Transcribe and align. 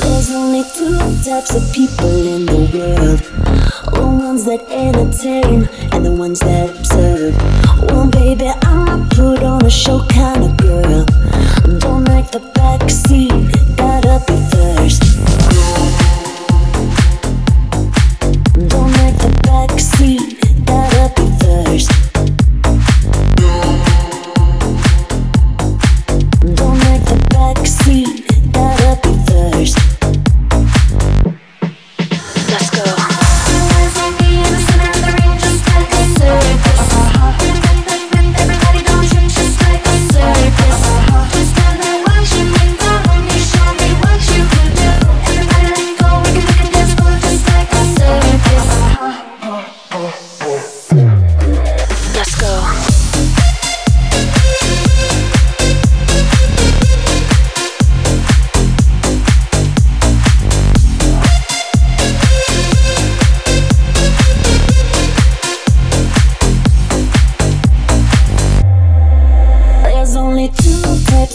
There's 0.00 0.30
only 0.30 0.62
two 0.74 0.98
types 1.24 1.54
of 1.54 1.72
people 1.72 2.26
in 2.34 2.44
the 2.44 2.60
world. 2.74 3.20
The 3.94 4.06
ones 4.06 4.44
that 4.44 4.60
entertain 4.70 5.68
and 5.92 6.04
the 6.04 6.12
ones 6.12 6.40
that 6.40 6.70
observe. 6.70 7.34
One 7.90 8.10
well, 8.10 8.10
baby, 8.10 8.48
I'm 8.62 9.08
put 9.08 9.42
on 9.42 9.64
a 9.64 9.70
show 9.70 10.04
kind 10.06 10.44
of 10.44 10.45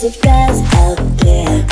lots 0.02 0.16
of 0.16 0.22
guys 0.22 0.60
out 0.74 0.96
there. 1.18 1.66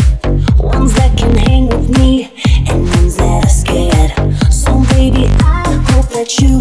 Ones 0.59 0.95
that 0.95 1.17
can 1.19 1.35
hang 1.37 1.67
with 1.67 1.99
me 1.99 2.31
And 2.69 2.89
ones 2.91 3.17
that 3.17 3.45
are 3.45 3.49
scared. 3.49 4.53
So 4.53 4.85
baby, 4.95 5.27
I 5.41 5.73
hope 5.91 6.09
that 6.11 6.39
you 6.39 6.61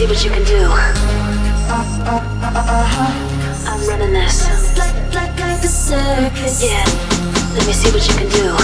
see 0.00 0.06
what 0.06 0.24
you 0.24 0.30
can 0.30 0.44
do. 0.44 0.62
I'm 3.68 3.86
running 3.86 4.14
this. 4.14 4.48
Like, 4.78 4.94
like, 5.14 5.38
like 5.38 5.62
a 5.62 5.68
circus. 5.68 6.62
Yeah, 6.64 6.84
let 7.54 7.66
me 7.66 7.72
see 7.74 7.90
what 7.90 8.08
you 8.08 8.14
can 8.14 8.28
do. 8.30 8.59